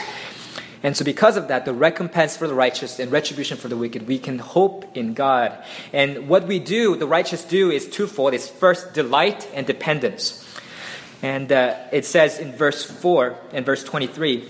And 0.86 0.96
so, 0.96 1.04
because 1.04 1.36
of 1.36 1.48
that, 1.48 1.64
the 1.64 1.74
recompense 1.74 2.36
for 2.36 2.46
the 2.46 2.54
righteous 2.54 3.00
and 3.00 3.10
retribution 3.10 3.56
for 3.56 3.66
the 3.66 3.76
wicked, 3.76 4.06
we 4.06 4.20
can 4.20 4.38
hope 4.38 4.84
in 4.96 5.14
God. 5.14 5.52
And 5.92 6.28
what 6.28 6.46
we 6.46 6.60
do, 6.60 6.94
the 6.94 7.08
righteous 7.08 7.42
do, 7.42 7.72
is 7.72 7.88
twofold 7.88 8.34
it's 8.34 8.48
first, 8.48 8.94
delight 8.94 9.50
and 9.52 9.66
dependence. 9.66 10.46
And 11.22 11.50
uh, 11.50 11.74
it 11.90 12.04
says 12.04 12.38
in 12.38 12.52
verse 12.52 12.84
4 12.84 13.36
and 13.52 13.66
verse 13.66 13.82
23 13.82 14.48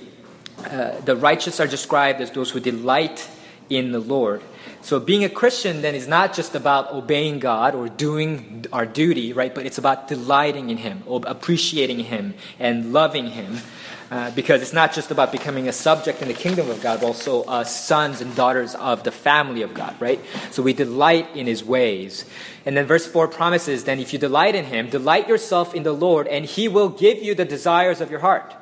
uh, 0.59 1.01
the 1.01 1.17
righteous 1.17 1.59
are 1.59 1.67
described 1.67 2.21
as 2.21 2.31
those 2.33 2.51
who 2.51 2.61
delight 2.61 3.31
in 3.71 3.93
the 3.93 3.99
Lord. 3.99 4.43
So 4.83 5.01
being 5.01 5.25
a 5.25 5.31
Christian 5.31 5.81
then 5.81 5.95
is 5.95 6.07
not 6.07 6.35
just 6.35 6.55
about 6.55 6.93
obeying 6.93 7.39
God 7.39 7.75
or 7.75 7.89
doing 7.89 8.67
our 8.75 8.85
duty, 8.85 9.33
right? 9.33 9.55
But 9.55 9.65
it's 9.65 9.79
about 9.79 10.07
delighting 10.07 10.69
in 10.69 10.77
Him, 10.77 11.03
appreciating 11.09 12.01
Him, 12.01 12.35
and 12.59 12.93
loving 12.93 13.29
Him. 13.29 13.61
Uh, 14.09 14.31
because 14.37 14.63
it's 14.63 14.73
not 14.73 14.93
just 14.93 15.11
about 15.11 15.33
becoming 15.33 15.67
a 15.67 15.73
subject 15.73 16.23
in 16.23 16.29
the 16.29 16.35
kingdom 16.35 16.71
of 16.71 16.81
God, 16.81 17.01
but 17.01 17.09
also 17.09 17.43
uh, 17.43 17.65
sons 17.65 18.21
and 18.21 18.37
daughters 18.37 18.77
of 18.77 19.03
the 19.03 19.11
family 19.11 19.63
of 19.63 19.75
God, 19.75 19.97
right? 19.99 20.21
So 20.53 20.63
we 20.63 20.75
delight 20.75 21.35
in 21.35 21.49
his 21.49 21.65
ways. 21.65 22.25
And 22.65 22.77
then 22.77 22.87
verse 22.87 23.05
4 23.05 23.27
promises 23.27 23.83
then 23.83 23.99
if 23.99 24.13
you 24.13 24.21
delight 24.21 24.55
in 24.55 24.67
him, 24.67 24.91
delight 24.91 25.27
yourself 25.27 25.75
in 25.75 25.83
the 25.83 25.93
Lord, 25.93 26.29
and 26.29 26.45
he 26.45 26.69
will 26.69 26.89
give 26.89 27.21
you 27.21 27.35
the 27.35 27.45
desires 27.45 28.01
of 28.01 28.09
your 28.09 28.21
heart. 28.21 28.55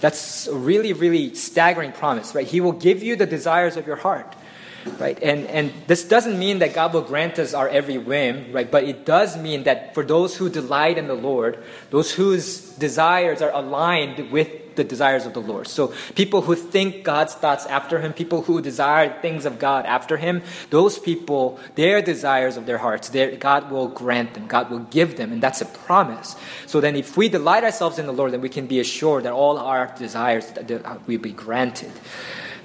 That's 0.00 0.48
a 0.48 0.56
really, 0.56 0.92
really 0.92 1.32
staggering 1.36 1.92
promise, 1.92 2.34
right? 2.34 2.46
He 2.46 2.60
will 2.60 2.72
give 2.72 3.04
you 3.04 3.14
the 3.14 3.26
desires 3.26 3.76
of 3.76 3.86
your 3.86 3.96
heart 3.96 4.34
right? 4.98 5.16
And, 5.22 5.46
and 5.46 5.72
this 5.86 6.02
doesn't 6.04 6.36
mean 6.36 6.58
that 6.58 6.74
God 6.74 6.92
will 6.92 7.02
grant 7.02 7.38
us 7.38 7.54
our 7.54 7.68
every 7.68 7.98
whim, 7.98 8.52
right? 8.52 8.68
But 8.68 8.82
it 8.82 9.06
does 9.06 9.36
mean 9.36 9.62
that 9.62 9.94
for 9.94 10.04
those 10.04 10.36
who 10.36 10.48
delight 10.48 10.98
in 10.98 11.06
the 11.06 11.14
Lord, 11.14 11.62
those 11.90 12.12
whose 12.12 12.70
desires 12.70 13.42
are 13.42 13.52
aligned 13.52 14.32
with 14.32 14.61
the 14.76 14.84
desires 14.84 15.26
of 15.26 15.34
the 15.34 15.40
Lord. 15.40 15.66
So 15.66 15.92
people 16.14 16.42
who 16.42 16.54
think 16.54 17.04
God's 17.04 17.34
thoughts 17.34 17.66
after 17.66 18.00
Him, 18.00 18.12
people 18.12 18.42
who 18.42 18.60
desire 18.60 19.20
things 19.20 19.46
of 19.46 19.58
God 19.58 19.86
after 19.86 20.16
Him, 20.16 20.42
those 20.70 20.98
people, 20.98 21.58
their 21.74 22.02
desires 22.02 22.56
of 22.56 22.66
their 22.66 22.78
hearts, 22.78 23.08
their, 23.10 23.36
God 23.36 23.70
will 23.70 23.88
grant 23.88 24.34
them, 24.34 24.46
God 24.46 24.70
will 24.70 24.80
give 24.80 25.16
them, 25.16 25.32
and 25.32 25.42
that's 25.42 25.60
a 25.60 25.66
promise. 25.66 26.36
So 26.66 26.80
then 26.80 26.96
if 26.96 27.16
we 27.16 27.28
delight 27.28 27.64
ourselves 27.64 27.98
in 27.98 28.06
the 28.06 28.12
Lord, 28.12 28.32
then 28.32 28.40
we 28.40 28.48
can 28.48 28.66
be 28.66 28.80
assured 28.80 29.24
that 29.24 29.32
all 29.32 29.58
our 29.58 29.94
desires 29.98 30.52
will 31.06 31.18
be 31.18 31.32
granted. 31.32 31.92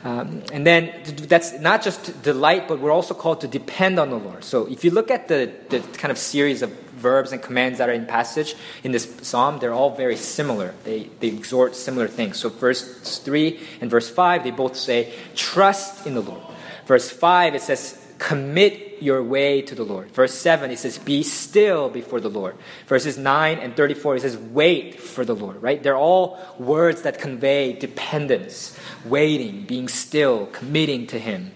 Um, 0.04 0.44
and 0.54 0.66
then 0.66 0.94
that's 1.06 1.60
not 1.60 1.82
just 1.82 2.22
delight, 2.22 2.68
but 2.68 2.80
we're 2.80 2.92
also 2.92 3.14
called 3.14 3.42
to 3.42 3.48
depend 3.48 4.00
on 4.00 4.10
the 4.10 4.18
Lord. 4.18 4.44
So 4.44 4.66
if 4.68 4.84
you 4.84 4.92
look 4.92 5.12
at 5.12 5.28
the, 5.28 5.52
the 5.70 5.80
kind 5.80 6.12
of 6.12 6.18
series 6.18 6.62
of 6.62 6.72
verbs 6.98 7.32
and 7.32 7.42
commands 7.42 7.80
that 7.80 7.90
are 7.90 7.94
in 7.94 8.06
passage 8.06 8.56
in 8.84 8.92
this 8.92 9.12
psalm, 9.22 9.60
they're 9.60 9.74
all 9.74 9.96
very 9.96 10.16
similar. 10.16 10.74
They, 10.84 11.10
they 11.20 11.28
exhort 11.28 11.76
similar 11.76 12.08
things. 12.08 12.38
So 12.38 12.50
verse 12.50 13.20
3 13.20 13.60
and 13.82 13.90
verse 13.90 14.10
5, 14.10 14.44
they 14.44 14.52
both 14.52 14.76
say, 14.76 15.14
trust 15.36 16.06
in 16.06 16.14
the 16.14 16.22
Lord. 16.22 16.44
Verse 16.86 17.10
5, 17.10 17.56
it 17.56 17.62
says, 17.62 18.02
commit 18.18 18.87
your 19.02 19.24
way 19.24 19.62
to 19.62 19.76
the 19.76 19.84
Lord. 19.84 20.12
Verse 20.12 20.34
7, 20.34 20.72
it 20.72 20.80
says, 20.80 20.98
be 20.98 21.24
still 21.24 21.90
before 21.90 22.20
the 22.20 22.30
Lord. 22.30 22.56
Verses 22.88 23.18
9 23.18 23.60
and 23.60 23.76
34, 23.76 24.16
it 24.18 24.22
says, 24.22 24.38
wait 24.38 25.00
for 25.00 25.26
the 25.26 25.36
Lord, 25.36 25.62
right? 25.62 25.82
They're 25.82 25.98
all 25.98 26.40
words 26.58 27.04
that 27.04 27.20
convey 27.20 27.74
dependence, 27.74 28.78
waiting, 29.06 29.66
being 29.66 29.88
still, 29.88 30.48
committing 30.48 31.08
to 31.08 31.20
Him. 31.20 31.52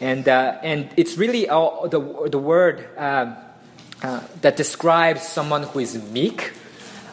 And, 0.00 0.28
uh, 0.28 0.58
and 0.62 0.90
it's 0.96 1.16
really 1.16 1.48
all, 1.48 1.88
the, 1.88 2.28
the 2.28 2.38
word 2.38 2.88
uh, 2.96 3.36
uh, 4.02 4.20
that 4.42 4.56
describes 4.56 5.22
someone 5.22 5.62
who 5.62 5.78
is 5.78 6.02
meek. 6.10 6.52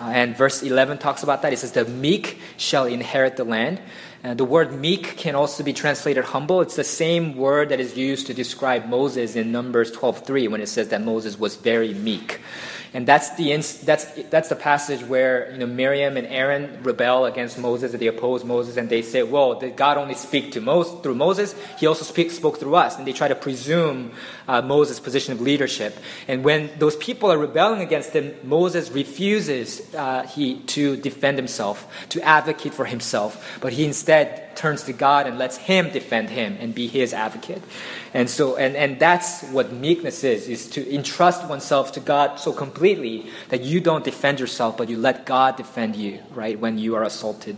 Uh, 0.01 0.05
and 0.05 0.35
verse 0.35 0.63
11 0.63 0.97
talks 0.97 1.23
about 1.23 1.41
that. 1.43 1.53
It 1.53 1.59
says, 1.59 1.71
The 1.71 1.85
meek 1.85 2.39
shall 2.57 2.85
inherit 2.85 3.37
the 3.37 3.43
land. 3.43 3.79
Uh, 4.23 4.35
the 4.35 4.45
word 4.45 4.71
meek 4.71 5.17
can 5.17 5.33
also 5.33 5.63
be 5.63 5.73
translated 5.73 6.23
humble. 6.25 6.61
It's 6.61 6.75
the 6.75 6.83
same 6.83 7.35
word 7.35 7.69
that 7.69 7.79
is 7.79 7.97
used 7.97 8.27
to 8.27 8.35
describe 8.35 8.87
Moses 8.87 9.35
in 9.35 9.51
Numbers 9.51 9.91
12:3 9.91 10.47
when 10.47 10.61
it 10.61 10.69
says 10.69 10.89
that 10.89 11.01
Moses 11.01 11.39
was 11.39 11.55
very 11.55 11.95
meek. 11.95 12.39
And 12.93 13.07
that's 13.07 13.35
the, 13.35 13.55
that's, 13.85 14.03
that's 14.29 14.49
the 14.49 14.55
passage 14.55 15.01
where 15.05 15.49
you 15.51 15.59
know, 15.59 15.65
Miriam 15.65 16.17
and 16.17 16.27
Aaron 16.27 16.83
rebel 16.83 17.25
against 17.25 17.57
Moses, 17.57 17.93
they 17.93 18.07
oppose 18.07 18.43
Moses, 18.43 18.75
and 18.75 18.89
they 18.89 19.01
say, 19.01 19.23
well, 19.23 19.57
did 19.57 19.77
God 19.77 19.97
only 19.97 20.13
speak 20.13 20.51
to 20.53 20.61
Moses, 20.61 20.99
through 21.01 21.15
Moses? 21.15 21.55
He 21.79 21.87
also 21.87 22.03
speak, 22.03 22.31
spoke 22.31 22.59
through 22.59 22.75
us. 22.75 22.97
And 22.97 23.07
they 23.07 23.13
try 23.13 23.29
to 23.29 23.35
presume 23.35 24.11
uh, 24.45 24.61
Moses' 24.61 24.99
position 24.99 25.31
of 25.31 25.39
leadership. 25.39 25.97
And 26.27 26.43
when 26.43 26.69
those 26.79 26.97
people 26.97 27.31
are 27.31 27.37
rebelling 27.37 27.79
against 27.79 28.11
him, 28.11 28.35
Moses 28.43 28.91
refuses 28.91 29.95
uh, 29.95 30.23
he, 30.23 30.59
to 30.59 30.97
defend 30.97 31.37
himself, 31.37 31.87
to 32.09 32.21
advocate 32.21 32.73
for 32.73 32.83
himself, 32.83 33.57
but 33.61 33.71
he 33.71 33.85
instead 33.85 34.50
turns 34.55 34.83
to 34.83 34.93
God 34.93 35.27
and 35.27 35.37
lets 35.37 35.57
Him 35.57 35.91
defend 35.91 36.29
him 36.29 36.57
and 36.59 36.73
be 36.73 36.87
his 36.87 37.13
advocate. 37.13 37.61
And 38.13 38.29
so, 38.29 38.57
and, 38.57 38.75
and 38.75 38.99
that's 38.99 39.43
what 39.43 39.71
meekness 39.71 40.23
is, 40.23 40.47
is 40.49 40.69
to 40.71 40.93
entrust 40.93 41.47
oneself 41.47 41.93
to 41.93 41.99
God 41.99 42.39
so 42.39 42.51
completely 42.51 43.27
that 43.49 43.61
you 43.61 43.79
don't 43.79 44.03
defend 44.03 44.39
yourself, 44.39 44.77
but 44.77 44.89
you 44.89 44.97
let 44.97 45.25
God 45.25 45.55
defend 45.55 45.95
you, 45.95 46.19
right, 46.33 46.59
when 46.59 46.77
you 46.77 46.95
are 46.95 47.03
assaulted. 47.03 47.57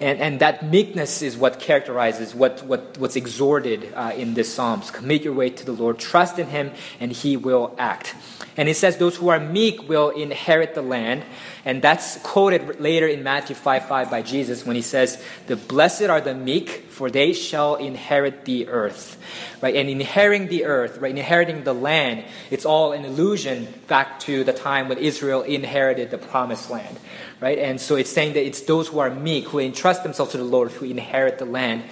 And, 0.00 0.18
and 0.20 0.40
that 0.40 0.68
meekness 0.68 1.22
is 1.22 1.36
what 1.36 1.60
characterizes 1.60 2.34
what, 2.34 2.62
what, 2.64 2.98
what's 2.98 3.16
exhorted 3.16 3.92
uh, 3.94 4.12
in 4.14 4.34
this 4.34 4.52
Psalms. 4.52 4.90
Commit 4.90 5.22
your 5.22 5.34
way 5.34 5.50
to 5.50 5.64
the 5.64 5.72
Lord, 5.72 5.98
trust 5.98 6.38
in 6.38 6.48
Him, 6.48 6.72
and 7.00 7.12
He 7.12 7.36
will 7.36 7.74
act. 7.78 8.14
And 8.56 8.68
it 8.68 8.76
says, 8.76 8.96
Those 8.96 9.16
who 9.16 9.28
are 9.28 9.40
meek 9.40 9.88
will 9.88 10.10
inherit 10.10 10.74
the 10.74 10.82
land. 10.82 11.24
And 11.64 11.82
that's 11.82 12.16
quoted 12.18 12.80
later 12.80 13.06
in 13.06 13.22
Matthew 13.22 13.54
5 13.54 13.86
5 13.86 14.10
by 14.10 14.22
Jesus 14.22 14.64
when 14.64 14.76
he 14.76 14.82
says, 14.82 15.22
The 15.46 15.56
blessed 15.56 16.04
are 16.04 16.20
the 16.20 16.34
meek, 16.34 16.86
for 16.88 17.10
they 17.10 17.32
shall 17.32 17.74
inherit 17.74 18.44
the 18.44 18.68
earth. 18.68 19.18
Right? 19.60 19.76
And 19.76 19.88
inheriting 19.88 20.48
the 20.48 20.64
earth, 20.64 20.98
right? 20.98 21.10
Inheriting 21.16 21.64
the 21.64 21.74
land, 21.74 22.24
it's 22.50 22.64
all 22.64 22.92
an 22.92 23.04
illusion 23.04 23.72
back 23.88 24.20
to 24.20 24.44
the 24.44 24.52
time 24.52 24.88
when 24.88 24.98
Israel 24.98 25.42
inherited 25.42 26.10
the 26.10 26.18
promised 26.18 26.70
land. 26.70 26.98
Right? 27.40 27.58
And 27.58 27.80
so 27.80 27.96
it's 27.96 28.10
saying 28.10 28.34
that 28.34 28.46
it's 28.46 28.62
those 28.62 28.88
who 28.88 28.98
are 28.98 29.10
meek, 29.10 29.48
who 29.48 29.58
entrust 29.58 30.02
themselves 30.02 30.32
to 30.32 30.38
the 30.38 30.44
Lord, 30.44 30.70
who 30.72 30.86
inherit 30.86 31.38
the 31.38 31.44
land. 31.44 31.84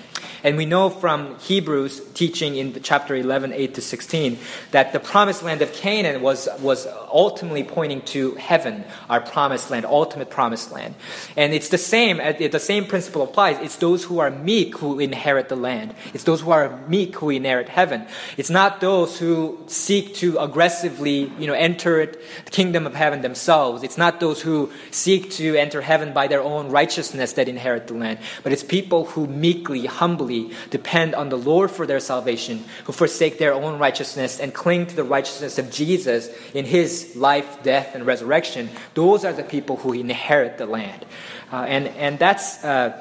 And 0.45 0.59
we 0.59 0.67
know 0.67 0.91
from 0.91 1.39
Hebrews 1.39 2.03
teaching 2.13 2.57
in 2.57 2.79
chapter 2.83 3.17
11, 3.17 3.55
8 3.55 3.75
to 3.77 3.81
16, 3.81 4.39
that 4.73 4.93
the 4.93 5.01
promised 5.01 5.43
land 5.43 5.63
of 5.63 5.73
Canaan 5.73 6.21
was, 6.21 6.51
was 6.61 6.87
ultimately 7.11 7.65
pointing 7.65 8.03
to 8.03 8.35
heaven, 8.35 8.85
our 9.09 9.23
promised 9.23 9.71
land, 9.71 9.87
ultimate 9.87 10.29
promised 10.29 10.71
land. 10.71 10.97
And 11.35 11.55
it's 11.55 11.71
the 11.71 11.79
same, 11.79 12.19
the 12.19 12.61
same 12.61 12.85
principle 12.85 13.23
applies. 13.23 13.59
It's 13.61 13.77
those 13.77 14.05
who 14.05 14.19
are 14.19 14.31
meek 14.31 14.77
who 14.77 15.01
inherit 15.01 15.49
the 15.49 15.57
land. 15.57 15.95
It's 16.13 16.25
those 16.25 16.43
who 16.43 16.51
are 16.51 16.77
meek 16.89 17.17
who 17.17 17.31
inherit 17.31 17.71
heaven. 17.71 18.07
It's 18.37 18.51
not 18.51 18.83
those 18.83 19.19
who 19.19 19.59
seek 19.67 20.15
to 20.17 20.37
aggressively, 20.37 21.33
you 21.39 21.47
know, 21.47 21.55
enter 21.55 22.01
it, 22.01 22.21
the 22.45 22.51
kingdom 22.51 22.87
of 22.87 22.95
heaven 22.95 23.23
themselves. 23.23 23.83
It's 23.83 23.97
not 23.97 24.21
those 24.21 24.43
who 24.43 24.71
seek 24.91 25.31
to 25.33 25.57
enter 25.57 25.81
heaven 25.81 26.13
by 26.13 26.27
their 26.27 26.43
own 26.43 26.69
righteousness 26.69 27.33
that 27.33 27.49
inherit 27.49 27.87
the 27.87 27.95
land. 27.95 28.19
But 28.43 28.53
it's 28.53 28.63
people 28.63 29.07
who 29.07 29.27
meekly, 29.27 29.87
humbly, 29.87 30.34
depend 30.71 31.15
on 31.15 31.29
the 31.29 31.39
Lord 31.39 31.71
for 31.71 31.87
their 31.87 32.01
salvation, 32.01 32.65
who 32.85 32.93
forsake 32.93 33.39
their 33.39 33.55
own 33.55 33.79
righteousness 33.79 34.41
and 34.41 34.53
cling 34.53 34.87
to 34.87 34.97
the 34.97 35.05
righteousness 35.05 35.59
of 35.59 35.71
Jesus 35.71 36.29
in 36.55 36.65
his 36.65 37.15
life, 37.17 37.63
death, 37.63 37.95
and 37.95 38.07
resurrection, 38.07 38.69
those 38.95 39.25
are 39.25 39.33
the 39.33 39.43
people 39.43 39.77
who 39.77 39.93
inherit 39.93 40.59
the 40.59 40.67
land. 40.67 41.05
Uh, 41.53 41.65
and, 41.69 41.89
and 41.89 42.19
that's. 42.19 42.65
Uh, 42.65 43.01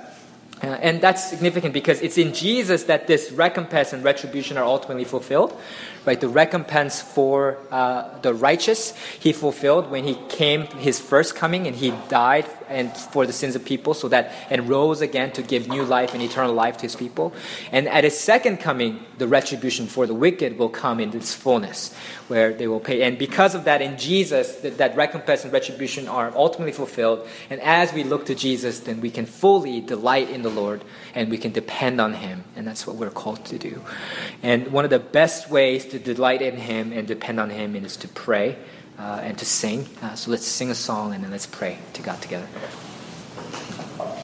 uh, 0.62 0.68
and 0.68 1.02
that's 1.02 1.30
significant 1.30 1.74
because 1.74 2.00
it's 2.02 2.18
in 2.18 2.34
Jesus 2.34 2.86
that 2.86 3.06
this 3.06 3.34
recompense 3.34 3.92
and 3.92 4.02
retribution 4.02 4.58
are 4.58 4.63
ultimately 4.63 5.04
fulfilled 5.04 5.60
right? 6.05 6.19
The 6.19 6.29
recompense 6.29 7.01
for 7.01 7.57
uh, 7.72 8.19
the 8.19 8.33
righteous 8.33 8.95
he 9.19 9.33
fulfilled 9.33 9.89
when 9.89 10.03
he 10.03 10.15
came 10.29 10.65
his 10.67 11.00
first 11.00 11.36
coming 11.36 11.67
and 11.67 11.75
he 11.75 11.91
died 12.10 12.45
and 12.69 12.95
for 12.95 13.25
the 13.25 13.33
sins 13.33 13.55
of 13.55 13.63
people 13.63 13.93
so 13.93 14.07
that 14.10 14.33
and 14.50 14.67
rose 14.67 15.01
again 15.01 15.31
to 15.33 15.41
give 15.41 15.67
new 15.67 15.83
life 15.83 16.13
and 16.13 16.22
eternal 16.22 16.53
life 16.53 16.77
to 16.77 16.83
his 16.83 16.95
people. 16.95 17.33
And 17.72 17.88
at 17.88 18.03
his 18.03 18.19
second 18.19 18.57
coming, 18.57 19.05
the 19.17 19.27
retribution 19.27 19.88
for 19.88 20.07
the 20.07 20.13
wicked 20.13 20.57
will 20.57 20.69
come 20.69 21.00
in 21.00 21.15
its 21.15 21.33
fullness, 21.33 21.93
where 22.27 22.53
they 22.53 22.67
will 22.67 22.79
pay. 22.79 23.03
And 23.03 23.17
because 23.17 23.55
of 23.55 23.65
that, 23.65 23.81
in 23.81 23.98
Jesus, 23.98 24.55
that, 24.57 24.77
that 24.77 24.95
recompense 24.95 25.43
and 25.43 25.53
retribution 25.53 26.07
are 26.07 26.31
ultimately 26.36 26.72
fulfilled. 26.72 27.27
And 27.50 27.62
as 27.62 27.93
we 27.93 28.03
look 28.03 28.25
to 28.25 28.36
Jesus, 28.36 28.81
then 28.81 29.01
we 29.01 29.12
can 29.12 29.25
fully 29.25 29.81
delight 29.81 30.29
in 30.29 30.41
the 30.41 30.50
Lord 30.50 30.83
and 31.13 31.29
we 31.29 31.38
can 31.38 31.51
depend 31.51 32.01
on 32.01 32.13
him. 32.15 32.43
And 32.55 32.67
that's 32.67 32.88
what 32.88 32.95
we're 32.95 33.12
called 33.12 33.45
to 33.45 33.57
do. 33.57 33.81
And 34.41 34.72
one 34.72 34.83
of 34.83 34.89
the 34.89 35.00
best 35.00 35.50
ways 35.50 35.86
to 35.94 36.00
delight 36.00 36.42
in 36.42 36.58
him 36.58 36.92
and 36.92 37.08
depend 37.08 37.40
on 37.40 37.50
him 37.50 37.76
and 37.76 37.86
is 37.86 37.98
to 37.98 38.08
pray 38.08 38.58
uh, 38.98 39.22
and 39.24 39.38
to 39.38 39.46
sing. 39.46 39.88
Uh, 40.02 40.16
so 40.16 40.32
let's 40.32 40.46
sing 40.46 40.70
a 40.70 40.76
song 40.76 41.14
and 41.14 41.24
then 41.24 41.32
let's 41.32 41.46
pray 41.46 41.78
to 41.94 42.02
God 42.02 42.22
together. 42.22 42.48